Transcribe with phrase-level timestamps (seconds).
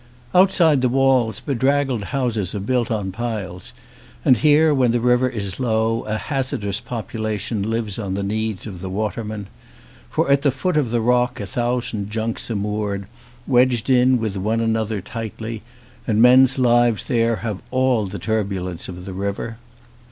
[0.33, 3.71] Outside the walls bedraggled houses are built on piles,
[4.25, 8.81] and here, when the river is low, a hazardous population lives on the needs of
[8.81, 9.45] the watermen;
[10.09, 13.05] for at the foot of the rock a thousand junks are moored,
[13.45, 15.61] wedged in with one another tightly,
[16.07, 19.57] and men's lives there have all the turbulence of the river.